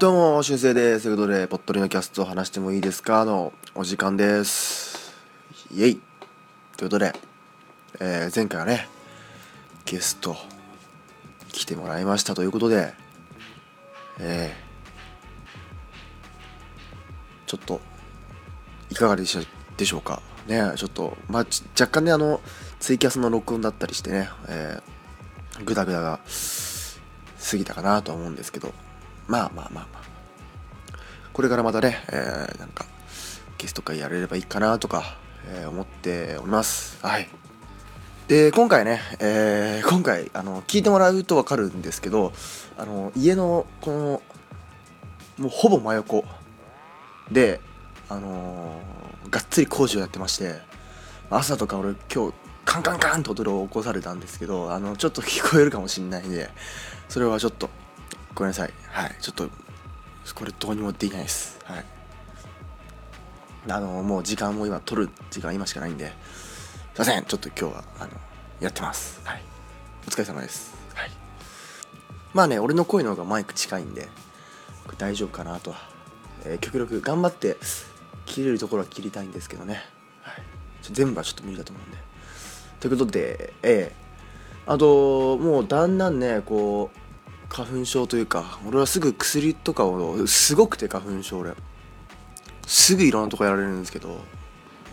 [0.00, 1.02] どうも、しゅんせいです。
[1.02, 3.22] ということで、ぽっとりのキャストを話してもいいですか？
[3.26, 5.14] のお時間です。
[5.70, 6.00] イェイ
[6.78, 7.12] ということで、
[8.00, 8.88] えー前回はね、
[9.84, 10.38] ゲスト
[11.52, 12.94] 来てもらいましたということで、
[14.18, 17.82] えーちょっと、
[18.88, 20.22] いかがでしたでしょうか？
[20.46, 21.46] ねちょっと、まあ、
[21.78, 22.40] 若干ね、あの、
[22.78, 26.20] ツイキャスの録音だったりしてね、えー、グダグダが
[27.50, 28.72] 過ぎたかなとは思うんですけど、
[29.28, 29.99] まあまあまあまあ。
[31.32, 32.84] これからまたね、えーなんか、
[33.58, 35.16] ゲスト会やれればいいかなとか、
[35.46, 36.98] えー思っております。
[37.04, 37.28] はい。
[38.28, 42.32] で、今回ね、えー今回、あの、聞いてもらうとわかるんですけど、
[42.76, 44.22] あの、家の、この、
[45.38, 46.24] もうほぼ真横
[47.30, 47.60] で、
[48.08, 50.56] あのーがっつり工事をやってまして、
[51.30, 56.50] 朝とか俺今日、カンカンカンと音を起こされたんですけど、あの、ちょっと聞こえるかもしんないんで、
[57.08, 57.70] それはちょっと、
[58.34, 58.72] ごめんなさい。
[58.88, 59.16] はい。
[59.20, 59.48] ちょっと、
[60.34, 61.58] これどうにもできないです。
[61.64, 61.84] はい。
[63.68, 66.12] あの、もう時間も今取る時間今しかないんで、
[66.94, 67.24] すいません。
[67.24, 68.10] ちょっと今日は、あの、
[68.60, 69.20] やってます。
[69.24, 69.42] はい。
[70.06, 70.74] お疲れ様です。
[70.94, 71.10] はい。
[72.32, 74.08] まあね、俺の声の方がマイク近いんで、
[74.98, 75.76] 大丈夫かなとは。
[76.44, 77.56] えー極力頑張って
[78.24, 79.82] 切れるところは切りたいんですけどね。
[80.22, 80.42] はい。
[80.82, 81.98] 全部はちょっと無理だと思うんで。
[82.80, 84.10] ということで、ええ
[84.66, 86.98] あと、もうだんだんね、こう、
[87.50, 91.54] 花粉症というか、俺はすぐ薬とかを、すごくて花粉症俺。
[92.66, 94.20] すぐいろんなとこやられるんですけど、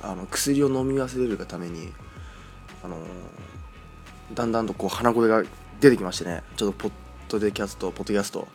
[0.01, 1.93] あの、薬を飲み忘れるがために、
[2.83, 2.97] あの
[4.33, 5.43] だんだんとこう鼻声が
[5.79, 6.91] 出てきましてね、ちょっとポッ
[7.29, 8.47] ドでキャスト、ポッドキャスト、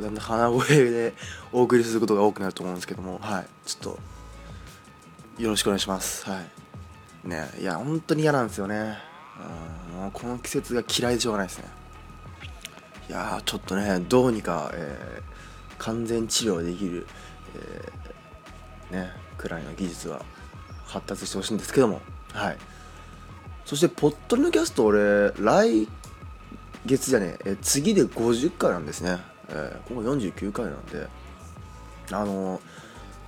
[0.00, 1.14] だんだん鼻声で
[1.52, 3.94] お送りすることが多くなると思うんですけども、はい、ちょっ
[5.36, 6.24] と、よろしくお願いします。
[6.28, 6.40] は
[7.24, 7.28] い。
[7.28, 8.98] ねいや、本当に嫌なんですよね。
[10.02, 11.64] うん、この季節が嫌いでしょうがないですね。
[13.08, 15.32] いやーちょっとねどうにか、えー
[15.78, 17.08] 完全治療できる、
[17.56, 20.24] えーねくらいの技術は
[20.86, 22.00] 発達してほしいんですけども。
[22.32, 22.58] はい。
[23.64, 25.88] そしてポットリのキャスト俺来
[26.86, 31.08] 月じゃねえ次で50回なんですね、えー、ここ49回なんで。
[32.12, 32.60] あのー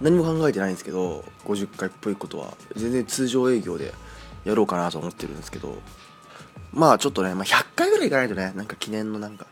[0.00, 3.94] 何も考えてないんですけど50回っぽいことは全然通常営業で
[4.44, 5.78] やろうかなと思ってるんですけど。
[6.72, 9.46] まあちょっとね、まあ、100回ぐらいいかないとねなんか記念のなんか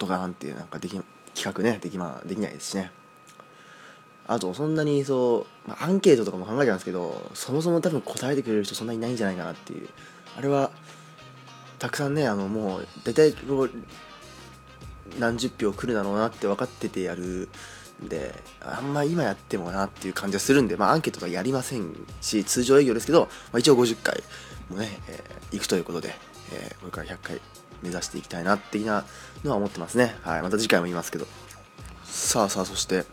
[0.00, 1.00] とかなんてなんかでき
[1.34, 2.90] 企画ねでき,、ま、できないですしね。
[4.26, 9.88] あとそんなにそう、まあ、アンケートとかも考えちゃうんですけどそもそも多分答えてくれる人そんなにいないんじゃないかなっていう。
[10.36, 10.70] あれは
[11.78, 13.70] たくさんねあのもう大体こう
[15.18, 17.48] 何十票来るだろうなって分かっててやる
[18.04, 23.22] んであんま今やってもなっていう感じはするんで、まあ、アンケートとかやりませんし通常営業ですけど、
[23.52, 24.22] まあ、一応50回
[24.70, 26.14] もね、えー行くということで、
[26.52, 27.40] えーこれから100回
[27.82, 29.04] 目指していきたいな的な
[29.44, 31.26] のは思ってますねはいまた次回も言いますけど
[32.04, 33.04] さあさあそして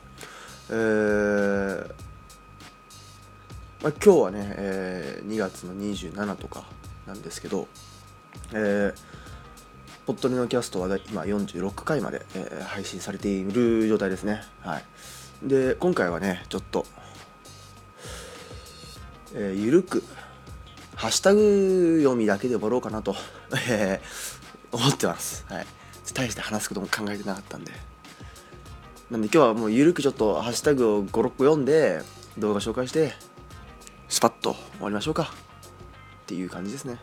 [0.69, 2.07] えー
[3.81, 6.65] まあ、今日はね、えー2月の27とか
[7.05, 7.67] なんですけど、
[8.51, 8.93] えー、
[10.05, 14.41] ポットリのキャストは今46回まで、えー配信されている状態ですね。
[14.61, 14.83] はい。
[15.43, 16.85] で、今回はね、ちょっと、
[19.35, 20.03] えーゆるく、
[20.95, 23.15] ハッシュタグ読みだけで終わろうかなと、
[23.69, 24.36] えー
[24.71, 25.45] 思ってます。
[25.49, 25.65] はい。
[26.13, 27.71] 大して話すことも考えてなかったんで。
[29.11, 32.01] なんで今日はもうゆるくちょっとハッシュタグを5、6個読んで、
[32.37, 33.13] 動画紹介して、
[34.09, 35.23] スパッと終わりましょうか。
[35.23, 36.97] っていう感じですね。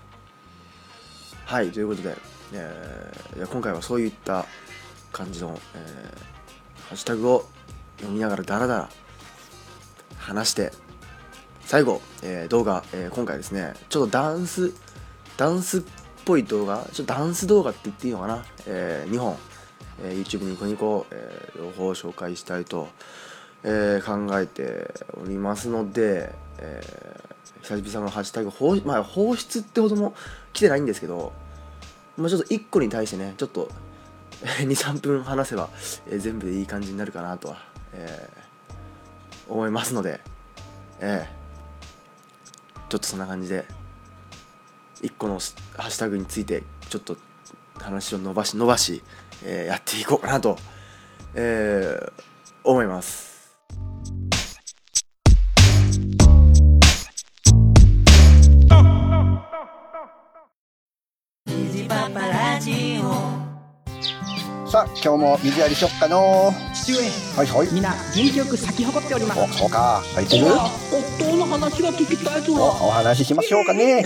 [1.46, 2.16] はい、ということで、
[2.52, 4.46] えー今回はそういった
[5.12, 6.34] 感じの、えー
[6.88, 7.46] ハッシュタグを
[7.96, 8.88] 読みながらダラダラ
[10.18, 10.72] 話して、
[11.64, 14.74] 最後、えー動画、えー今回ですね、ちょっとダンス、
[15.36, 15.84] ダンス
[16.24, 19.36] ぽい動画、ちょっとダンス動画って言っていいのかな、え2本、
[20.02, 22.88] えー YouTube ニコニコ、えー両方紹介したいと、
[23.62, 24.92] えー考えて
[25.22, 30.14] おりますので、えー久々のハッシュタグ放,、まあ、放出ってほども
[30.52, 31.32] 来てないんですけど、
[32.18, 33.70] まあ、ちょっと1個に対してねちょっと
[34.60, 35.70] 23分話せば、
[36.06, 37.56] えー全部でいい感じになるかなとは、
[37.94, 38.44] えー
[39.46, 40.20] 思いますので、
[41.00, 41.44] えー
[42.90, 43.64] ちょっとそんな感じで
[45.04, 47.16] 一個のハッシュタグについてちょっと
[47.78, 49.02] 話を伸ばし伸ばし、
[49.44, 50.58] えーやっていこうかなと、
[51.34, 52.12] えー
[52.66, 53.33] 思います。
[64.74, 66.98] さあ今日も水やりしよっかの父上
[67.36, 67.68] はいはい。
[67.72, 69.40] みんな元気よく咲き誇っております。
[69.40, 70.02] おそうか。
[70.16, 72.54] 入ってる夫の話が聞きたいぞ。
[72.54, 74.04] おお話ししましょうかね。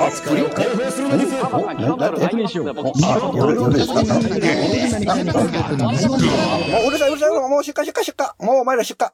[0.00, 2.26] おあ不良何おななんて
[2.58, 2.62] お
[3.06, 3.94] あ夜夜ですか？
[4.02, 4.22] もう
[6.88, 9.06] うるさいうるさいもう出荷出荷出荷もうお前ら出荷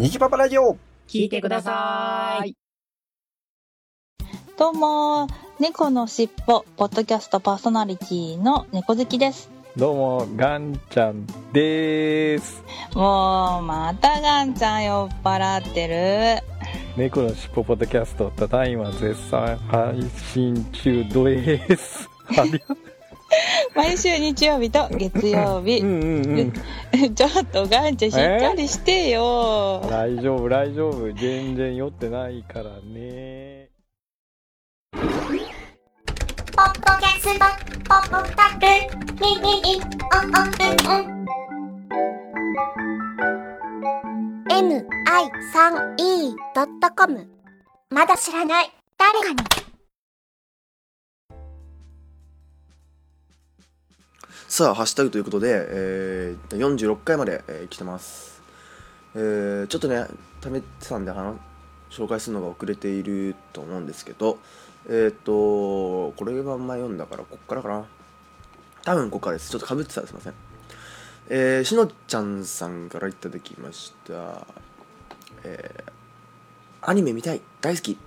[0.00, 2.56] 虹パパラジオ聞いてください
[4.60, 5.26] どうも、
[5.58, 9.48] 猫のしっぽ、ポッドキャストパーソナリティの猫好きです。
[9.74, 12.62] どうも、ガンちゃんです。
[12.94, 16.44] もう、またガンちゃん酔っ払ってる。
[16.94, 20.02] 猫のしっぽポッドキャスト、ただいま絶賛配
[20.34, 22.10] 信中です。
[23.74, 25.84] 毎週日曜日と月曜日う。
[25.86, 26.52] んうん
[26.94, 27.14] うん。
[27.14, 29.80] ちょっとガンちゃんしっかりしてよ。
[29.88, 31.10] 大丈夫、大丈夫。
[31.14, 33.39] 全然酔ってないからね。
[36.60, 37.40] ポッドキャスト、
[37.88, 38.66] ポッドタク、
[39.18, 39.80] ミミミ、
[40.12, 41.24] オンオンうんうん。
[46.28, 47.26] mi3e.com
[47.88, 49.36] まだ知らない誰かに
[54.46, 58.42] さあ、ハッシュタグということで、えー、46回まで、えー来てます。
[59.14, 60.04] えー、ちょっとね、
[60.42, 61.38] 貯めてたんで話
[61.90, 64.38] 紹介するのが遅れていると思うんですけど、
[64.88, 67.84] えーっと、これは前読んだから、こっからかな。
[68.82, 69.50] 多分こっからです。
[69.50, 70.34] ちょっとかぶってたらすいません。
[71.28, 74.46] えー、しのちゃんさんからいただきました。
[75.44, 75.92] えー、
[76.82, 77.98] アニメ見たい大好き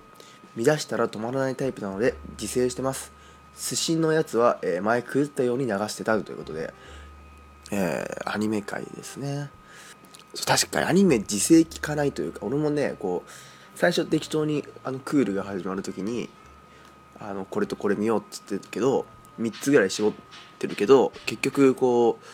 [0.56, 3.12] 見出したら止まらないタイプなので自制してます
[3.56, 6.72] 寿司のやつは、えー前食ったように流してたということで、
[7.70, 9.50] えーアニメ界ですね
[10.46, 13.30] 確かにアニメ自制聞かないというか俺もねこう
[13.76, 16.28] 最初適当にあのクールが始まる時に
[17.28, 19.06] あのこれとこれ見ようっつってるけど
[19.40, 20.12] 3つぐらい絞っ
[20.58, 22.24] てるけど結局こう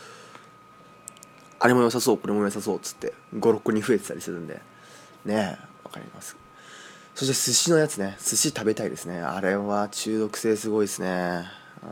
[1.58, 4.60] あれも良さそうこれも良さそうっつって56個に増えてたりするんで。
[5.24, 6.36] ねえわかります。
[7.14, 9.20] そして寿司のやつね寿司食べたいですね。
[9.20, 11.44] あれは中毒性すごいですね。
[11.82, 11.90] うん。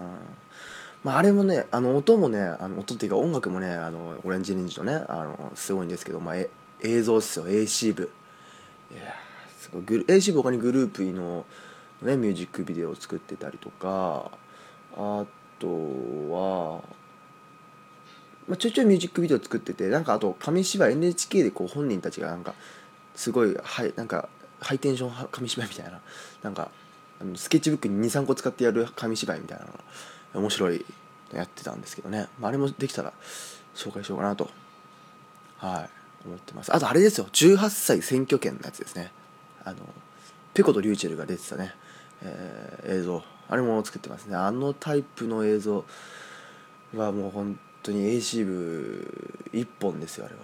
[1.04, 6.48] まあ、あれもねあの音もねあの音っていうか音楽もねあのオレンジレンジのねあのすごいんですけど、まあ、え
[6.82, 7.46] 映像ですよ。
[7.46, 8.10] AC 部
[8.92, 9.14] いや
[9.58, 9.82] すごい。
[9.82, 11.44] AC 部他にグループの、
[12.02, 14.30] ね、ミュージックビデオを作ってたりとか
[14.96, 15.24] あ
[15.58, 16.82] とは、
[18.46, 22.54] まあ、ちょいちょいミュージックビデオ作っててなんかあと紙芝居 NHK でこう本人たちがなんか
[23.16, 24.28] すごいはいなんか
[24.60, 26.00] ハイテンション紙芝居みたいな
[26.42, 26.70] なんか
[27.20, 29.64] あのスケッチブックに23個使ってやる紙芝居みたいな
[30.34, 30.84] の面白い
[31.32, 33.12] のやってたんですけどね、まあ、あれもできたら
[33.74, 34.48] 紹介しようかなと
[35.56, 36.74] はい思ってます。
[36.74, 37.26] あとあれですよ。
[37.32, 39.12] 18歳選挙権のやつですね。
[39.64, 39.78] あの
[40.54, 41.74] ペコとリューチェルが出てたね、
[42.22, 43.22] えー映像。
[43.50, 44.36] あれも作ってますね。
[44.36, 45.84] あのタイプの映像
[46.94, 50.40] はもう本当に AC 部一本ですよあれは、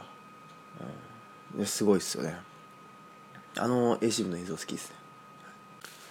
[1.59, 1.67] うん。
[1.67, 2.37] すごいっすよね。
[3.56, 4.97] あの AC 部の映像好きですね。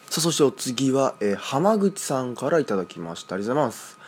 [0.10, 3.36] さあそしてお次は、えー浜口さんからいただきました。
[3.36, 4.00] ありがとうございます。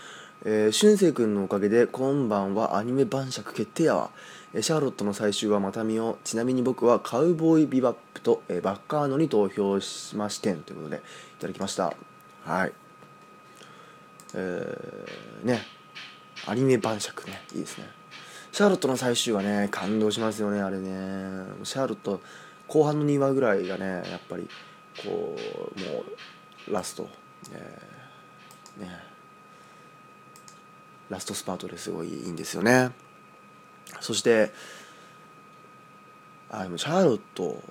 [0.48, 4.12] えー、俊く君のおかげで今晩はアニメ晩酌決定やわ、
[4.62, 11.00] シャーロットの最終話また見ようちなみに僕はカウボーイビバップと、えバッカーノに投票しましてんということでい
[11.42, 11.94] ただきました。
[12.46, 12.72] はい。
[14.34, 15.62] えー、ね。
[16.48, 17.42] アニメ晩酌ね。
[17.54, 17.90] いいですね。
[18.52, 20.90] シャーロットの最終話ね感動しますよねあれね。
[21.64, 22.22] シャーロット
[22.68, 24.48] 後半の2話ぐらいがねやっぱり
[25.04, 25.36] こ
[25.76, 26.04] うも
[26.70, 27.10] うラスト、
[27.52, 28.90] えーね。
[31.10, 32.92] ラストスパートですごいいいんですよね。
[34.00, 34.52] そして
[36.50, 37.62] あでもシャーロット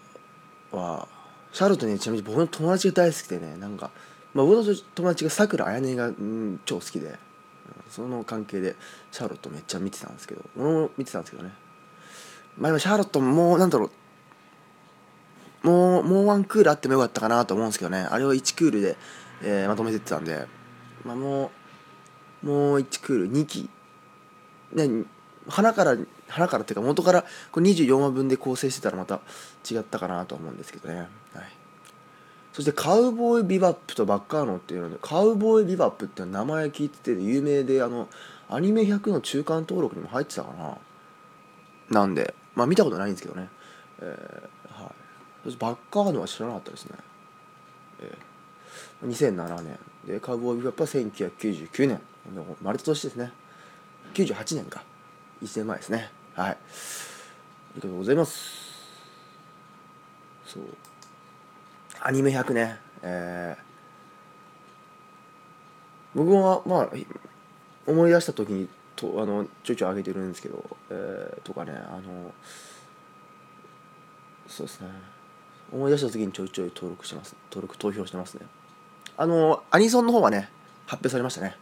[0.72, 1.08] は
[1.52, 3.90] シャーロットねちなみに僕の友達が大好きでねなんか、
[4.34, 7.16] まあ、僕の友達がさくらあやねが、うん、超好きで、
[7.88, 8.74] その関係で
[9.12, 11.52] シャーロットめっちゃ見てたんですけど俺も見てたんですけどね。
[12.58, 13.90] まあ今シャーロットもうなんだろ
[15.62, 18.06] うもうもうワンクールあってもよかったかなと思うんですけどね。
[18.10, 18.96] あれを1クールで、
[19.42, 20.46] えーまとめてってたんで、
[21.04, 21.50] まあ、も
[22.42, 23.70] うもう1クール2期。
[24.72, 25.04] ね
[25.48, 25.96] 花から
[26.28, 29.20] 花からっていうか元からこれ24話分で構成してたらまた
[29.70, 31.08] 違ったかなと思うんですけどね、はい、
[32.52, 38.08] そしてカウボーイビバップとバッカーノっていうのでカウボーイビバップっていう名前聞いてて有名であの
[38.48, 40.78] アニメ100の中間登録にも入ってたかな。
[41.90, 43.48] なんでまあ見たことないんですけどね、
[44.00, 44.92] えーはい、
[45.44, 46.92] そしてバッカーノは知らなかったですね、
[48.00, 48.34] えー
[49.06, 49.78] 2007年。
[50.06, 52.00] でカウボーイビバップは1999年。
[52.32, 53.32] でも生まれた年ですね。
[54.14, 54.82] 98年か。
[55.42, 56.10] 1年前ですね。
[56.34, 56.50] はい。
[56.50, 56.56] あ
[57.76, 58.64] りがとうございます。
[60.46, 60.62] そう。
[62.00, 62.78] アニメ100ね。
[63.02, 63.64] えー。
[66.14, 66.90] 僕はまあ
[67.86, 72.32] 思い出した時にとあのちょいちょい上げてるんですけど、えーとかねあの
[74.46, 74.88] そうですね。
[75.72, 77.34] 思い出した時にちょいちょい登録してます。
[77.50, 78.46] 登録投票してますね。
[79.16, 80.48] あのアニソンの方はね
[80.86, 81.56] 発表されましたね。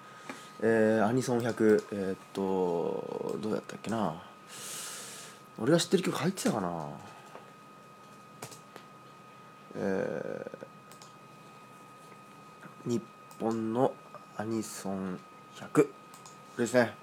[0.63, 4.15] えーアニソン100えーっとどうやったっけな。
[5.59, 6.89] 俺が知ってる曲入ってたかな。
[9.77, 13.01] えー日
[13.39, 13.93] 本の
[14.37, 15.19] アニソン
[15.57, 15.89] 100こ
[16.59, 16.95] れですね。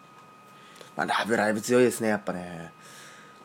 [0.95, 2.71] まあラブライブ強いですねやっぱね。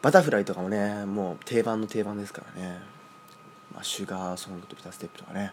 [0.02, 2.78] バタフライとかもねもう定番の定番ですからね、
[3.73, 5.52] まあ、シュガーソングとビタステップとかね。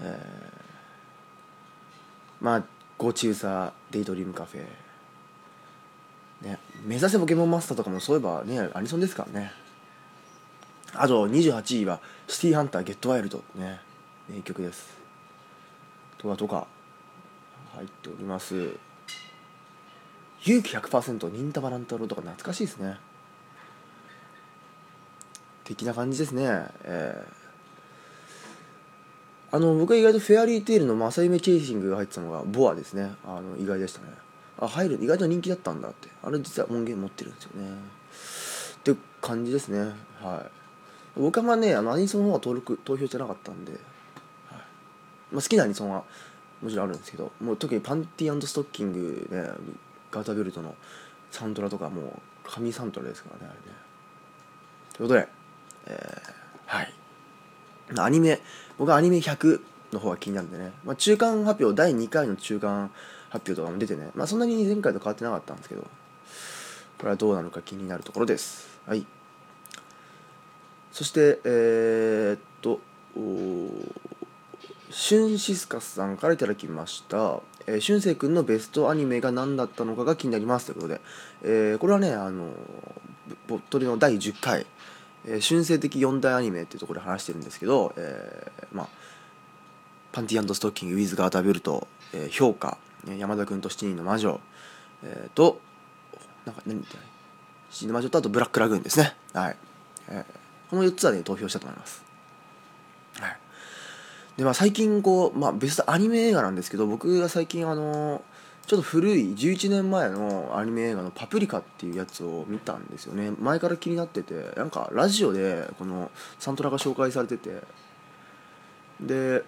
[0.00, 0.62] えー
[2.40, 2.64] まあ
[2.98, 4.64] ゴチウサデイドリームカフェ。
[6.46, 9.52] ね目指せポケモンマスターとかもそういえばねアニソンですからね。
[10.94, 13.80] あと28位はシティハンターゲットワイルドね。
[14.28, 14.96] 名曲です。
[16.18, 16.66] とかとか
[17.74, 18.76] 入っております。
[20.44, 22.98] 勇気100%忍たま乱太郎とか懐かしいですね。
[25.64, 26.44] 的な感じですね。
[26.84, 27.41] えー。
[29.54, 33.12] あの僕は意外とフェアリーテイルの正夢チェイシングが入ってたのがボアですね。
[33.24, 34.06] あの意外でしたね。
[34.58, 37.68] あ入る意外と人気だったんだってあれ実は音源持ってるんですよね。
[37.70, 39.92] って感じですね。
[40.22, 40.42] は
[41.16, 41.20] い。
[41.20, 43.80] 僕はまあねあのアニソンの方は登録投票してなかったんで、はい。
[45.32, 46.04] まあ、好きなアニソンは
[46.62, 49.50] もちろんあるんですけどもう特にパンティストッキングね
[50.10, 50.74] ガータベルトの
[51.30, 52.12] サントラとかもう
[52.44, 53.76] 神サントラですからねあれね。
[54.94, 55.28] ということで、
[55.88, 56.32] えー
[56.64, 57.01] はい。
[57.98, 58.40] アニメ
[58.78, 59.60] 僕はアニメ100
[59.92, 62.90] の方が気になるんでね、まあ、中間発表第2回の中間
[63.30, 65.86] 発表とかも出てね、まあ、そんなに前回と変わってなかったんですけど。
[67.02, 68.78] これはどうなのか気になるところです。
[68.86, 69.04] はい。
[70.92, 72.78] そしてえー、っと
[74.88, 77.40] シュンシスカスさんからいただきました。
[77.66, 81.00] えー、しゅんせい君のベストアニメが何だったのかが気になりますということで、
[81.42, 82.50] えーこれはね、あの
[83.48, 84.64] ぼっとりの第10回、
[85.26, 88.88] えー春生的四大アニメっていうところで話してるんですけど、えーまあ、
[90.12, 94.40] パンティストッキング、ウィズ・ガーターベルト、えー評価、山田君と七人の魔女、
[95.04, 95.60] えーと、
[96.44, 97.06] なんか何言ってない
[97.70, 99.14] 七人の魔女とあとブラックラグーンですね。
[99.32, 99.56] はい。
[100.08, 102.02] えーこの4つはね、投票したと思います。
[103.20, 103.36] はい。
[104.38, 108.22] で、まあ最近こう、まあベストアニメ映画なんですけど、僕が最近あの
[108.66, 113.32] ちょっと古い11年前のアニメ映画の「パプリカ」っていうやつを見たんですよね。
[113.38, 117.62] 前から気になっててなんかラジオでこのサントラが紹介されてて。
[119.00, 119.42] で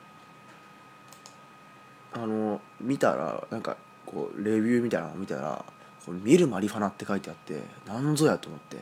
[2.12, 5.64] あの見たらなんかこうレビューみたいなのを見たら
[6.06, 8.78] 「こ見るマリファナ」って書いてあってなんぞやと思って、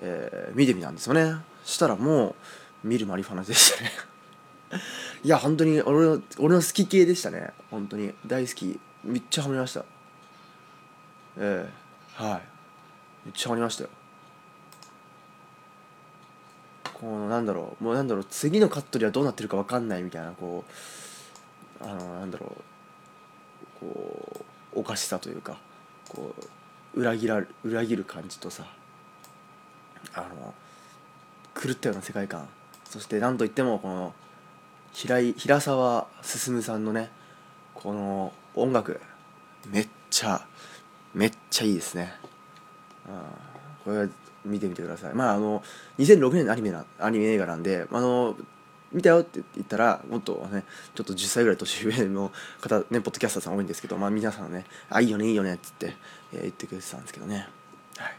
[0.00, 1.36] えー見てみたんですよね。
[1.64, 2.34] したらも
[2.84, 3.92] う見るマリファナでしたね。
[5.22, 7.52] いや本当に俺の俺の好き系でしたね。
[7.70, 8.12] 本当に。
[8.26, 8.80] 大好き。
[9.04, 9.84] めっちゃハマりました。
[11.38, 12.22] ええ。
[12.22, 12.42] はい。
[13.26, 13.90] めっちゃハマりましたよ。
[16.94, 17.84] このなんだろう。
[17.84, 18.24] もうなんだろう。
[18.24, 20.64] 次のカットではどうなってるか分かんないみたいなこ
[21.80, 22.60] うあのなんだろう。
[23.80, 25.58] こうおかしさというか
[26.08, 26.34] こ
[26.94, 28.64] う裏切ら裏切る感じとさ
[30.14, 30.54] あの
[31.54, 32.48] 狂ったような世界観。
[32.84, 34.14] そしてなんといってもこの
[34.92, 37.10] 平井平沢進さんのね
[37.82, 39.00] この音楽
[39.70, 40.44] めっちゃ
[41.14, 42.12] めっちゃいいですね、
[43.08, 43.14] うん、
[43.84, 44.08] これは
[44.44, 45.14] 見てみてください。
[45.14, 45.62] まああの
[45.98, 48.36] 2006年のアニメなアニメ映画なんであの
[48.92, 55.94] 見たよって言ったらもっとねちょっと10歳ぐらい年上の方ねポッドキャスターさん多いんですけどまあ皆さんね「あいいよねいいよね」っつって、
[56.32, 57.48] えー言ってくれてたんですけどね。
[57.96, 58.16] はい。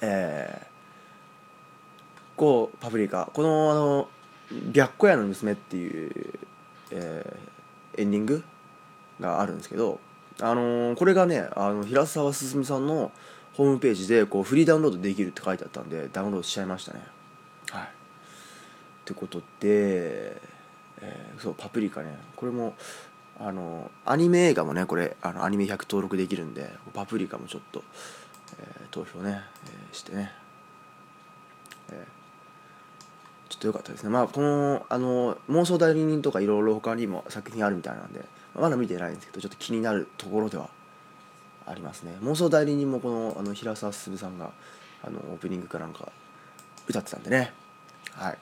[0.00, 3.30] えー、こうパプリカ。
[3.32, 4.08] このあの
[4.72, 6.38] 「白虎屋の娘」っていう、
[6.90, 7.57] えー
[7.98, 8.42] エンディング
[9.20, 10.00] があるんですけど、
[10.40, 13.10] あのーこれがねあの平沢進さんの
[13.54, 17.02] ホームページでこうフリーダウンロードできるって書いてあったんでダウンロードしちゃいましたね。
[17.70, 17.82] はい。
[17.82, 17.86] っ
[19.04, 22.16] てことで、えーそうパプリカね。
[22.36, 22.74] これも
[23.40, 27.82] あのアニメ映画もねこれあのアニメ100登録できるんでパプリカもちょっと、
[28.60, 30.32] えー投票ね、えーしてね、
[31.90, 32.17] えー
[33.58, 34.10] っと良かったですね。
[34.10, 38.24] まあこのあの妄想代理人とかいろいろ他にも作品あるみたいなんで
[38.54, 40.70] まだ見てないんですけどちょっと気になるところでは
[41.66, 42.16] ありますね。
[42.22, 44.50] 妄想代理人もこのあの平沢進さんが
[45.02, 46.10] あのオープニングかなんか
[46.88, 47.52] 歌ってたんでね。
[48.12, 48.38] はい。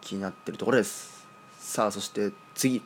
[0.00, 1.26] 気になってるところです。
[1.58, 2.82] さあそして次。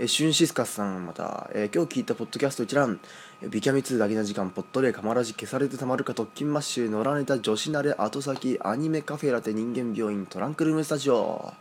[0.00, 2.98] えーシュンシスカスさんまた、えー今日聞いたポッドキャスト一覧
[3.42, 11.52] えビキャミ2だけな時間ポットレーカマラジ消されてたまるか特勤マッシュ野良ネタ女子慣れ後先アニメカフェラテ人間病院トランクルームスタジオ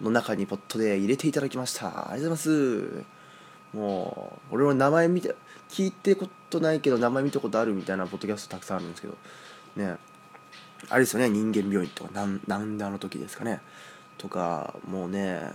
[0.00, 2.10] の中にポットで入れていただきました。
[2.10, 3.04] ありがとうございます。
[3.72, 5.36] もう俺の名前見て
[5.68, 9.14] 聞いてことないけど名前見たことあるみたいなポッドキャストたくさんあるんですけど。
[9.76, 9.96] ね。
[10.88, 13.60] あれですよね人間病院とかなんなんであの時ですかね。
[14.18, 15.52] とかもうね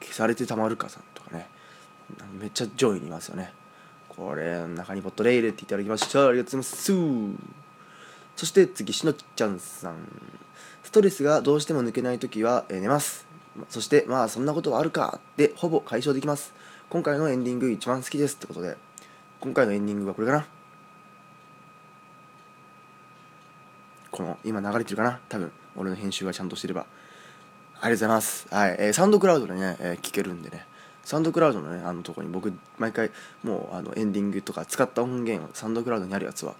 [0.00, 1.15] 消されてたまるかさん。
[1.30, 1.48] かね。
[2.38, 3.52] めっちゃ上位にいますよね。
[4.08, 6.26] これ中にポットで入れていただきました。
[6.26, 6.92] ありがとうございます。
[8.36, 9.96] そして次しのちゃんさん。
[10.82, 13.26] ストレスがどうしても抜けない時は、え寝ます。
[13.68, 16.52] そしてまあそんなことはあるかでほぼ解消できます。
[16.90, 18.76] 今回のエンディング一番好きですってことで
[19.40, 20.46] 今回のエンディングはこれかな。
[24.10, 25.20] この今流れてるかな？
[25.28, 26.82] 多分俺の編集がちゃんとしてれば。
[26.82, 26.86] あり
[27.74, 28.46] がとうございます。
[28.50, 30.66] はい、えーサウンドクラウドでね、えー聞けるんでね。
[31.06, 33.12] サウンドクラウドのねあのとこに僕毎回
[33.44, 36.54] もうあのエンディングとか使った音源をサウンドクラウドにあるやつは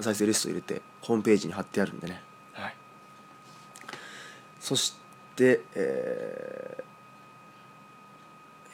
[0.00, 2.22] 再生リスト入れてホームページに貼ってあるんでね。
[2.54, 2.74] はい。
[4.58, 4.96] そし
[5.36, 6.84] て、えー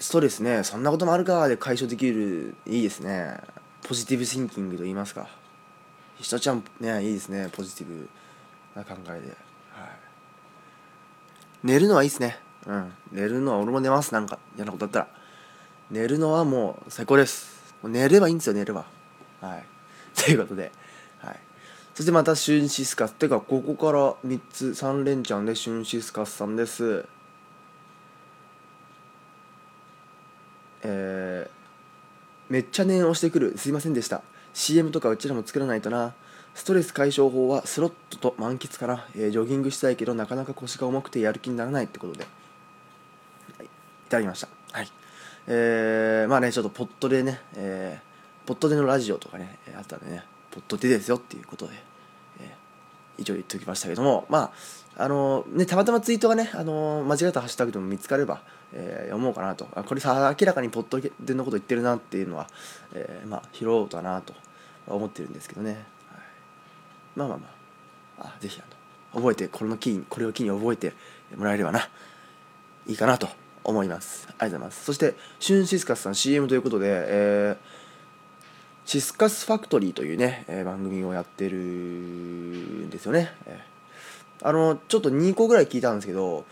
[0.03, 3.39] ストレスねそんなこともあるかで解消できるいいですね。
[3.83, 5.29] ポジティブシンキングと言いますか。
[6.19, 8.09] ひとちゃんねいいですねポジティブ
[8.75, 9.27] な考えで、はい、
[11.65, 12.93] 寝るのはいいですねうん。
[13.13, 14.13] 寝るのは俺も寝ます。
[14.13, 15.09] なんか嫌なことだったら。
[15.91, 17.75] 寝るのはもう最高です。
[17.83, 18.85] 寝ればいいんですよ寝れば。
[19.41, 19.65] はい。
[20.15, 20.71] ということで。
[21.19, 21.41] はい。
[21.95, 23.15] そしてまたシュンシスカス。
[23.15, 27.07] てかここから3つ3連チャンでシュンシスカスさんです。
[30.83, 31.61] えー
[32.51, 33.57] めっちゃ念押してくる。
[33.57, 34.23] すいませんでした。
[34.55, 36.15] CM とかうちらも作らないとな。
[36.53, 42.27] ストレス解消法はスロットと満喫かな、えージョギングしたいけどなかなか腰が重くてやる気にならないってことで、
[44.11, 44.49] ただきました。
[44.73, 44.89] はい。
[45.47, 48.11] えー、まあねちょっとポットでね、えー
[48.47, 51.75] ポットでのラジオとかねあったんでねポットでですよっていうことで、
[52.41, 54.51] えー一応言っておきましたけどもま
[54.97, 59.69] ああのねたまたまツイートがねあの間違ったハッシュタグでも見つかれば、えー読もうかなと。
[59.75, 62.49] あこれさ明らかにポットでのこと言ってるなっていうのは、
[62.93, 64.35] えーまあ拾おうかなと
[64.89, 65.81] 思ってるんですけどね、はい、
[67.17, 67.61] まあまあまあ。
[68.23, 68.65] あぜひあ
[69.17, 70.93] の覚えてこれのキーこれを機に覚えて
[71.37, 71.89] もらえればな。
[72.87, 73.29] いいかなと。
[73.65, 74.27] 思います。
[74.31, 74.85] ありがとうございます。
[74.85, 77.81] そしてシュンシスカスさん CM ということで、えー
[78.87, 86.47] シスカスファクトリーというね、えー番組をやってるんですよね、えーあのちょっと2個ぐらい聞いたんですけど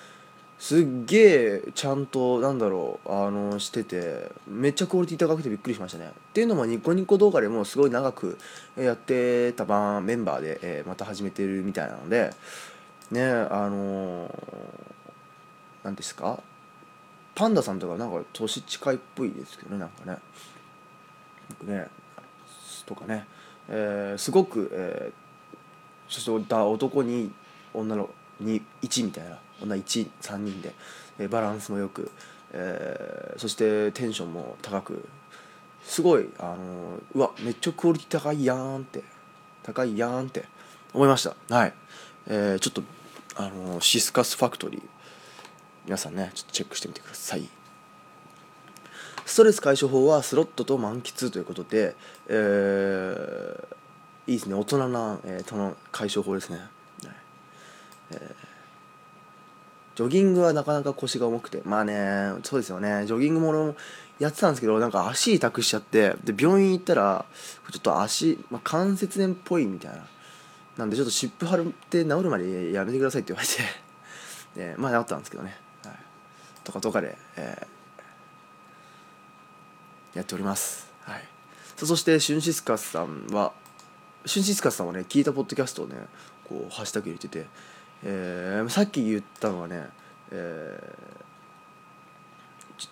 [0.58, 6.10] すっげえちゃんとなんだろうあのしててめっちゃクオリティ高くてびっくりしましたね。
[6.14, 8.36] っていうのもニコニコ動画でもすごい長く
[8.76, 12.34] やってたバンメンバーで、えーまた始めてるみたいなので
[13.10, 14.30] ねあのー
[15.84, 16.40] なんですか？
[17.38, 20.18] パンダさんとかなんか年近いっぽいですけどねなんかね。
[21.60, 21.86] 僕ね
[22.84, 23.26] とかね、
[23.68, 25.28] えーすごく、えー
[26.12, 27.30] そしてだ男に
[27.72, 30.74] 女のに1みたいな女13人で、
[31.20, 32.10] えーバランスもよく、
[32.50, 35.06] えーそしてテンションも高く
[35.84, 39.04] すごい、あのーうわめっちゃクオリティ高いやんって
[39.62, 40.46] 高いやんって
[40.92, 41.54] 思いました。
[41.54, 41.74] はい、
[42.26, 42.82] えーちょっと、
[43.36, 44.82] あのーシスカスファクトリー
[45.88, 47.48] 皆さんねちょっとチェックしてみてください。
[49.24, 51.96] ストレス解消法はスロットと満喫ということで、
[52.28, 53.64] えー
[54.26, 54.54] いいですね。
[54.54, 56.60] 大人な、えー、その解消法ですね、
[58.10, 58.18] えー
[59.96, 61.62] ジョギングはなかなか腰が重くて。
[61.64, 63.06] まあねそうですよね。
[63.06, 63.74] ジョギングも俺も
[64.18, 67.24] やってたんですけどなんか足痛くしちゃってで病院行ったら
[67.72, 70.06] ちょっと足、まあ、関節炎っぽいみたいな。
[70.76, 73.54] なんでちょっと湿布貼って治るまでやめてくださいって言われて、
[74.56, 75.56] えーまあ治ったんですけどね、
[76.68, 77.78] とかとかで、えー
[80.14, 80.90] やっております。
[81.02, 81.20] はい、
[81.76, 83.52] さあそしてシュンシスカスさんは
[84.26, 85.94] シュンシスカスさんはね聞いたポッドキャストをね
[86.48, 87.46] こうハッシュタグ入れてて、
[88.02, 89.86] えーさっき言ったのはね、
[90.32, 90.96] え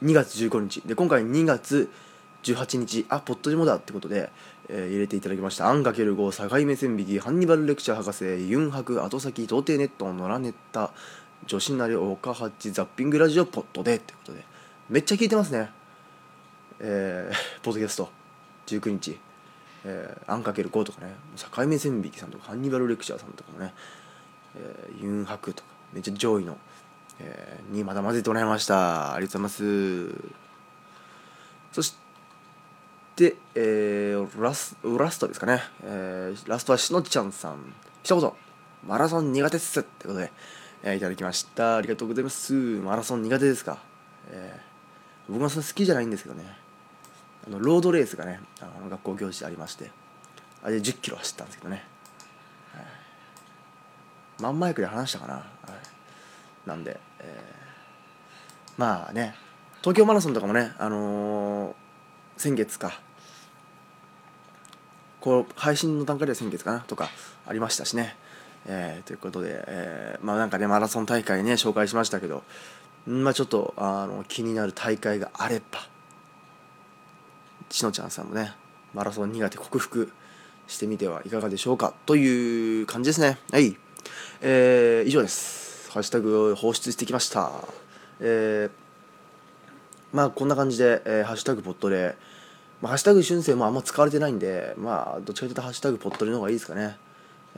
[0.03, 1.91] ー2月15日で今回2月
[2.43, 4.31] 18日あポッドでもだってことで、
[4.69, 10.93] えー入れていただきました「アンかける5境目線引きハンニバルレクチャー博士ユンハク後先童貞ネット野良ネッタ
[11.47, 14.45] 女子なり岡八ザッピングラジオポッドで」ってことで。
[14.89, 15.71] めっちゃ聞いてますね。
[16.79, 18.11] えー ポッドキャスト。
[18.67, 19.19] 19日、
[19.85, 21.15] えー、アンかける5とかね。
[21.37, 23.75] 境目線引きさんとかハンニバルレクチャーさんとかもね、
[24.57, 25.69] えーユンハクとか。
[25.93, 26.57] めっちゃ上位の、
[27.19, 29.15] えーにまた混ぜてもらいました。
[29.15, 30.15] ありがとうございます。
[31.73, 31.97] そし
[33.17, 37.59] て、えーラスラストですかね、えーラストはしのちゃんさん。
[38.03, 38.33] 一言
[38.87, 40.33] マラソン苦手っすってことで、
[40.83, 41.77] えーいただきました。
[41.77, 42.53] ありがとうございます。
[42.53, 43.79] マラソン苦手ですか、
[44.31, 44.67] えー
[45.29, 46.45] 僕もそんな好きじゃないんですけどね。
[47.47, 49.91] あのロードレースがねあの学校行事でありまして。
[50.63, 51.85] あれで1 0キロ走ったんですけどね、
[52.73, 52.85] はい、
[54.43, 59.35] マンマイクで話したかな、はい、なんで、えーまあね。
[59.81, 61.75] 東京マラソンとかもねあのー
[62.37, 63.01] 先月か。
[65.21, 67.09] こう配信の段階では先月かなとか
[67.47, 68.17] ありましたしね、
[68.67, 72.43] えーということで、えーまあなんかねマラソン大会ね紹介しましたけど
[73.07, 75.87] まあちょっとあの気になる大会があれば
[77.71, 78.53] しのちゃんさんもね
[78.95, 80.13] マラソン苦手克服
[80.67, 83.39] してみてはいかがでしょうかという感じですね。
[83.53, 83.77] はい。
[84.41, 85.91] えー以上です。
[85.93, 87.53] ハッシュタグを放出してきました。
[88.21, 88.71] えー
[90.13, 92.17] まあこんな感じで、えーハッシュタグポットで、
[92.81, 96.97] まあ、ハッシュタグ春生もあんま使われてないんでまあどっちかというとハッシュタグポットレの方がいいですかね、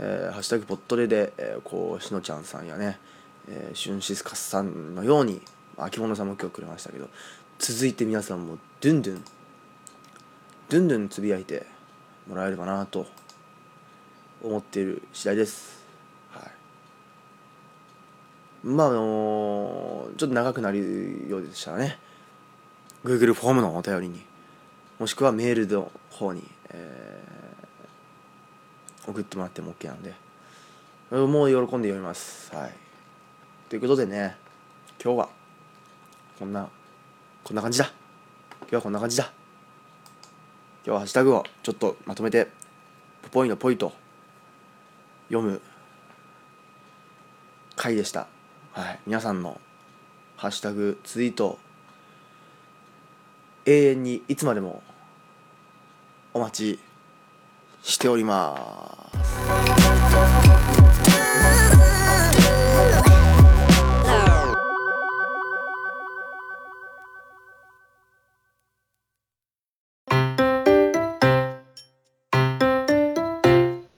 [0.01, 2.99] えーハッシュタグポットレで、えーこうしのちゃんさんやね、
[3.49, 5.43] えー、シュンシスカスさんのように
[5.77, 7.09] 秋物さんも今日くれましたけど
[7.59, 9.25] 続いて皆さんもドゥンドゥン
[10.69, 11.67] ドゥンドゥンつぶやいて
[12.29, 13.07] もらえればなと
[14.43, 15.83] 思っている次第です。
[16.31, 16.43] はい。
[18.67, 21.99] まああのちょっと長くなるようでしたらね
[23.05, 24.25] Google フォームのお便りに
[25.01, 27.48] もしくはメールの方に、えー
[29.09, 30.15] 送ってもらっても OK なんで。
[31.11, 32.55] もう喜んで読みます。
[32.55, 32.73] はい。
[33.71, 34.37] ということでね
[35.03, 35.29] 今日は
[36.39, 36.69] こんな
[37.43, 37.91] こんな感じだ。
[38.61, 39.33] 今日はこんな感じだ。
[40.85, 42.49] 今日はハッシュタグをちょっとまとめて
[43.23, 43.93] ポポイのポイと
[45.29, 45.63] 読む
[47.77, 48.27] 回でした。
[48.73, 49.01] はい。
[49.07, 49.59] 皆さんの
[50.37, 51.59] ハッシュタグツイート
[53.65, 54.83] 永遠にいつまでも
[56.35, 56.88] お待ち
[57.89, 58.99] しております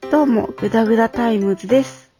[0.09, 2.11] どうも、ぐだぐだタイムズです。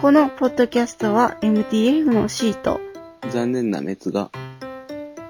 [0.00, 2.80] このポッドキャストは MTF のシート、
[3.28, 4.30] 残念な滅が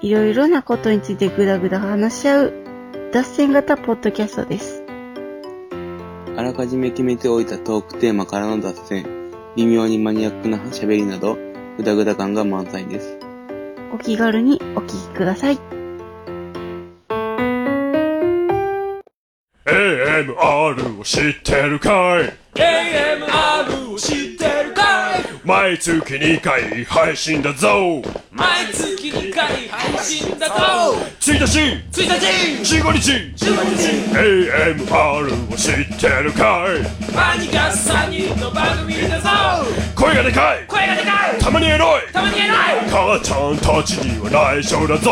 [0.01, 2.53] いろいろなことについてぐだぐだ話し合う、
[3.13, 4.80] 脱線型ポッドキャストです。
[6.41, 9.05] あらかじめ決めておいたトークテーマからの脱線、
[9.55, 11.37] 微妙にマニアックな喋りなど、
[11.77, 13.19] ぐだぐだ感が満載です。
[13.93, 15.59] お気軽にお聞きください。
[19.67, 23.80] AMR を知ってるかい？AMR を知ってるかい
[25.51, 28.01] 毎月2回配信だぞ。
[28.31, 30.53] 毎月2回配信だぞ。
[31.19, 31.59] 1日。
[31.91, 32.03] 1
[32.61, 33.83] 日15日15日
[34.15, 36.79] AMR を知ってるかい？
[37.13, 39.27] マニガ3人の番組だぞ。
[39.93, 40.65] 声がでかい。
[40.69, 41.39] 声がでかい。
[41.41, 42.01] たまにエロい。
[42.13, 42.57] たまにエロい。
[42.89, 45.11] 母ちゃんたちには内緒だぞ。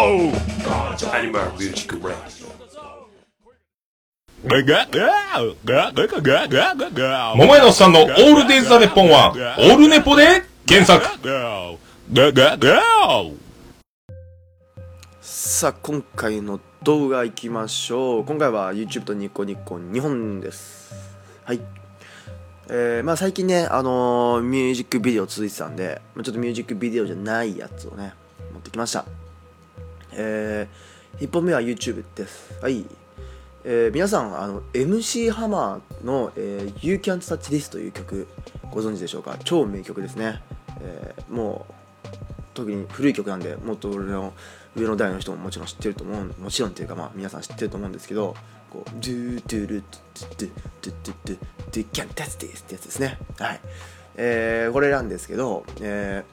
[1.12, 2.38] アニマルミュージックラジ
[7.36, 11.06] 桃屋のさんのオールデイズ・ザ・ネッポンは、オールネポで原作。
[15.19, 18.25] さあ今回の動画いきましょう。
[18.25, 20.93] 今回は YouTube とニコニコ2本です。
[21.43, 21.60] はい。
[22.69, 28.13] えー、まあ最近ねあのーミュージックビデオ続いてたんでちょっとミュージックビデオじゃないやつをね
[28.54, 29.04] 持ってきました。
[30.13, 32.58] えー、1本目は YouTube です。
[32.62, 32.86] はい。
[33.63, 38.28] えー皆さんあの MC ハマーの、えー You Can't Touch This という曲
[38.72, 39.38] ご存知でしょうか？
[39.43, 40.41] 超名曲ですね、
[40.82, 41.74] えーもう
[42.56, 44.34] 特に古い曲なんでもっと俺の
[44.76, 48.36] 上の代の人ももちろん知ってると思うもちろんっていうかまあ皆さん知ってると思うんですけど
[48.69, 53.17] こうドゥドゥルドゥドゥドゥドゥドゥドゥキャンタツティスってやつですね。
[53.38, 53.62] はい。
[54.15, 56.26] えー、これなんですけどえ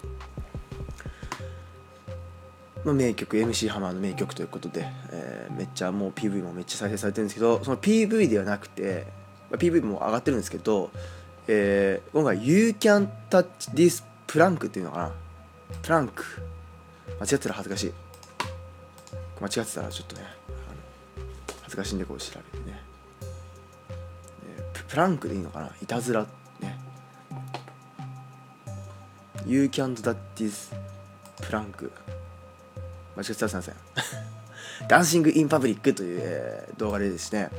[2.82, 9.06] ーまあ、名曲 MC ハマーの名曲ということで、えーめっちゃもう PV もめっちゃ再生されてるんですけどその PV ではなくて、
[9.50, 10.90] まあ、PV も上がってるんですけど、
[11.48, 15.12] えー今回 You Can Touch This プランクっていうのかな？
[15.82, 16.24] プランク
[17.20, 17.92] 間違ってたら恥ずかしい。
[19.40, 20.22] 間違ってたらちょっとね
[21.62, 22.80] 恥ずかしいんでこう調べてね、
[24.58, 25.70] えーププランクでいいのかな？
[25.82, 26.26] いたずら
[26.60, 26.78] ね。
[29.46, 30.74] You can't that this
[31.40, 31.92] プランク
[33.16, 33.74] 間違ってたらすいません
[34.88, 37.50] ダンシングインパブリックという、動画でですね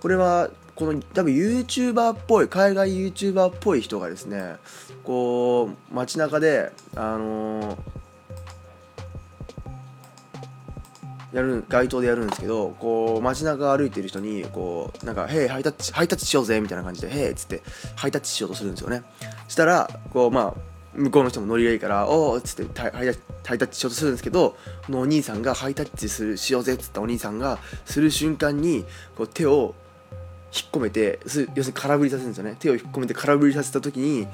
[0.00, 4.56] これはこの多分 YouTuber っぽい海外 YouTuber っぽい人がですね
[5.04, 7.76] こう街中であのー
[11.36, 17.62] やる街頭でやるんですけどこう街中歩いてる人にこうなんか「へいハイタッチハイタッチしようぜ」みたいな感じで「へい」っつって
[17.94, 19.02] ハイタッチしようとするんですよね
[19.46, 24.56] したらこうまあ向こうの人もノリがいいから「おお」っつってハイタッチしようとするんですけど
[24.86, 28.84] このお兄さんがハイタッチするしようぜっつったお兄さんがする瞬間に
[29.16, 29.74] こう手を
[30.54, 34.26] 引っ込めてす要するに空振りさせるんですよね手を引っ込めて空振りさせた時に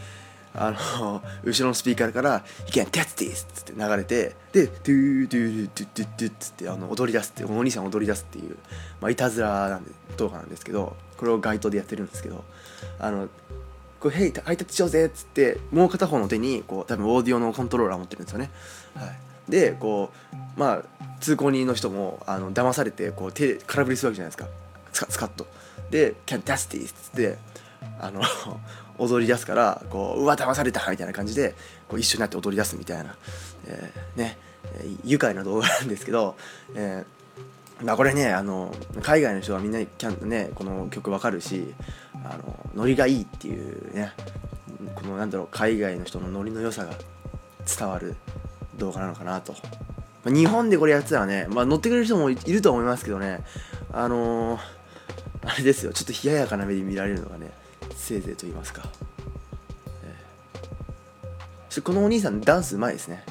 [0.55, 8.57] あの 後ろのスピーカーから「You can test this!」っつって流れてで「ドゥードゥードゥドゥドゥ」っつってあの踊り出すってお兄さん踊り出すっていう、
[9.01, 12.45] まあ、いたずらなんで動画なんですけどこれを街頭でやってるんですけど
[12.99, 13.29] あの
[14.03, 18.51] これ「ヘイハイタッチしようぜ」っつってもう片方の手にこう多分オーディオのコントローラー持ってるんですよね。
[18.97, 20.83] はい、でこうまあ
[21.21, 24.49] 通行人の人もあの騙されてこう手空振りするわけじゃないですか
[24.93, 25.47] スカスカッと。
[25.91, 27.39] で「Can test this!」っつって
[28.01, 28.23] あの
[28.99, 31.55] 踊り出すからこううわ騙されたみたいな感じで
[31.89, 33.17] こう一緒になって踊り出すみたいな、
[33.67, 36.37] えーねえー愉快な動画なんですけど、
[36.75, 37.22] えー
[37.85, 41.75] まあ、これねあの海外の人はみんなキャンねこの曲わかるし
[42.25, 44.13] あのノリがいいっていうね
[44.95, 46.95] このなんだろう海外の人のノリの良さが
[47.67, 48.17] 伝わる
[48.77, 49.53] 動画なのかなと、
[50.25, 53.45] まあ日本でこれやってたらね、まあ、乗ってくれる人もいると思いますけどね
[53.93, 54.61] あのー
[55.45, 57.51] あれですよちょっと冷ややかな目で見られるのがね
[57.97, 58.83] せいぜいと言いますか、
[60.05, 63.25] えーこのお兄さんダンスうまいですね。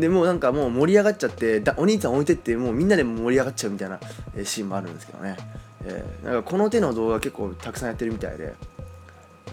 [0.00, 3.98] でもうなんかもう盛り上がっちゃってだお兄さん置いてってもうみんなで盛り上がっちゃうみたいな
[4.44, 5.36] シーンもあるんですけどね、
[5.84, 8.54] えーなんかこの手の動画結構たくさんやってるみたいで、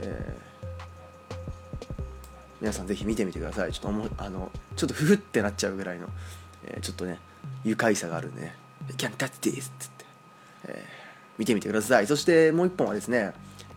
[0.02, 0.46] えー
[2.62, 3.74] 皆さんぜひ見てみてください。
[3.74, 6.08] ちょっともあのちょっとフフってなっちゃうぐらいの、
[6.66, 7.20] えーちょっとね
[7.64, 8.56] 愉快さがあるんでね
[8.98, 10.06] 「Can touch this」っつって、
[10.70, 11.06] えー
[11.38, 12.08] 見てみてください。
[12.08, 13.34] そしてもう一本はですね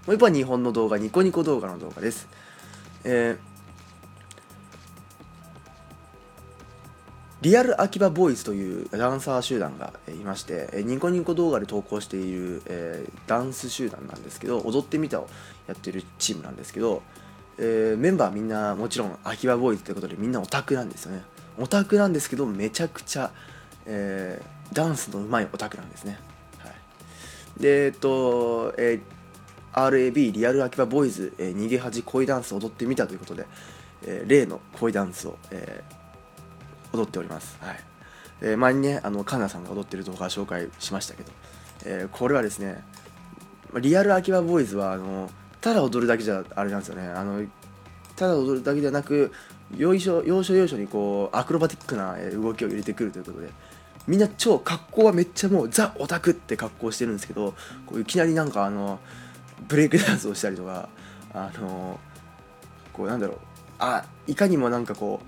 [0.07, 2.28] もう一本は日本の動画ニコニコ動画の動画です。
[3.04, 3.58] えー
[7.40, 15.29] リアル秋葉ボーイズというダンサー集団がいましてえニコニコ動画で投稿している、えーダンス集団なんですけど踊ってみたを
[15.68, 17.03] やってるチームなんですけど、
[17.59, 21.22] えーメンバーみんなもちろん秋葉ボーイズということでみんなオタクなんですよね。
[21.59, 23.31] オタクなんですけどめちゃくちゃ、
[23.87, 26.18] えーダンスの上手いオタクなんですね、
[26.59, 33.46] はい、でえっと、えー RAB リアル秋葉ボーイズ、えー逃げ恥恋ダンス踊ってみたということで、
[34.07, 35.97] えー例の恋ダンスを、えー
[36.92, 37.57] 踊っております。
[37.61, 37.81] はい。
[38.40, 41.33] えー前にね、あの、カンナさんが踊ってる動画紹介しましたけど、
[41.85, 42.83] えーこれはですね、
[43.81, 47.09] リアル秋葉ボーイズは、あの、ただ踊るだけじゃあれなんですよね。
[47.09, 47.44] あの、
[48.16, 49.33] ただ踊るだけではなく、
[49.77, 53.51] よいしょ、要所要所にこう、アクロバティックな動きを入れてくるということで、
[54.07, 57.55] みんな超格好はめっちゃもうザ・オタクって格好してるんですけど、
[57.87, 59.01] こういきなりなんかあの、
[59.68, 60.88] ブレイクダンスをしたりとか、
[61.35, 62.01] あの、
[62.94, 63.37] こうなんだろう、
[63.79, 65.27] あ、いかにもなんかこう、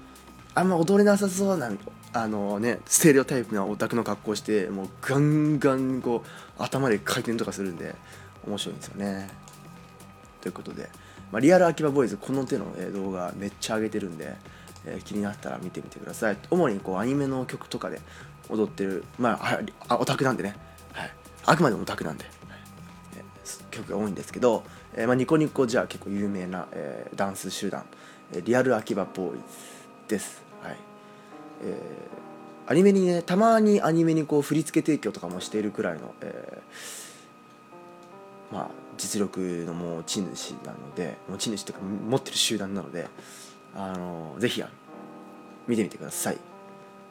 [0.55, 1.71] あんま踊れなさそうな
[2.13, 7.95] あのねステレオタイプなオタクの格好してもうガンガンこう頭で回転とかするんで
[8.47, 9.29] 面白いんですよね。
[10.41, 10.89] ということで、
[11.31, 14.35] まあ、リアル秋葉ボーイズこの手の、動画めっちゃ上げてるんで、
[14.87, 16.37] えー気になったら見てみてください。
[16.51, 18.01] 主にこうアニメの曲とかで
[18.49, 20.57] 踊ってるまああオタクなんでね、
[20.93, 21.13] はい、
[21.47, 22.25] あくまでもオタクなんで、
[23.71, 27.85] 曲が多いんですけど、えーまあ、ニコニコじゃ結構有名な、えーダンス集団、
[28.33, 29.80] えリアル秋葉ボーイズ。
[30.11, 30.43] です。
[30.63, 30.77] はい。
[31.63, 32.21] えー
[32.67, 43.09] アニメにね、たまにアニメにこう振り付け提供とかもしているくらいの、えーまあ実力の持ち主なので、持ち主というか持ってる集団なので、
[43.75, 44.73] あのぜひあの
[45.67, 46.37] 見てみてください。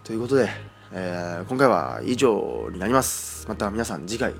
[0.04, 0.48] ということで、
[0.92, 3.46] えー今回は以上になります。
[3.48, 4.34] また皆さん次回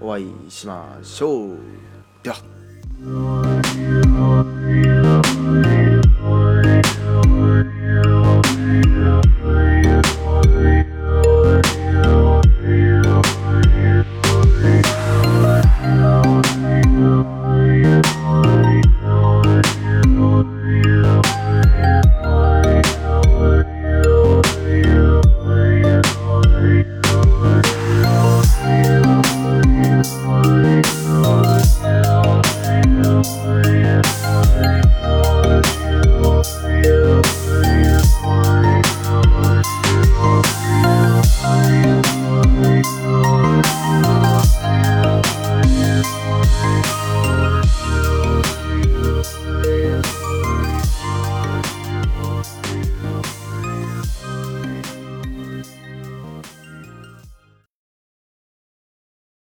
[0.00, 1.56] お会いしましょう。
[2.22, 3.51] では。